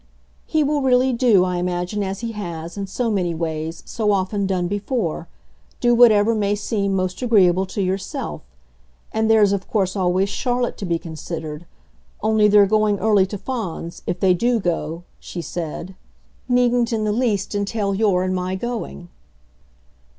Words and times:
"He 0.47 0.63
will 0.63 0.81
really 0.81 1.13
do, 1.13 1.45
I 1.45 1.57
imagine, 1.57 2.01
as 2.01 2.21
he 2.21 2.31
has, 2.31 2.75
in 2.75 2.87
so 2.87 3.11
many 3.11 3.35
ways, 3.35 3.83
so 3.85 4.11
often 4.11 4.47
done 4.47 4.67
before; 4.67 5.27
do 5.79 5.93
whatever 5.93 6.33
may 6.33 6.55
seem 6.55 6.95
most 6.95 7.21
agreeable 7.21 7.67
to 7.67 7.83
yourself. 7.83 8.41
And 9.11 9.29
there's 9.29 9.53
of 9.53 9.67
course 9.67 9.95
always 9.95 10.27
Charlotte 10.27 10.75
to 10.77 10.87
be 10.87 10.97
considered. 10.97 11.67
Only 12.23 12.47
their 12.47 12.65
going 12.65 12.97
early 12.97 13.27
to 13.27 13.37
Fawns, 13.37 14.01
if 14.07 14.19
they 14.19 14.33
do 14.33 14.59
go," 14.59 15.03
she 15.19 15.39
said, 15.39 15.93
"needn't 16.49 16.91
in 16.91 17.03
the 17.03 17.11
least 17.11 17.53
entail 17.53 17.93
your 17.93 18.23
and 18.23 18.33
my 18.33 18.55
going." 18.55 19.07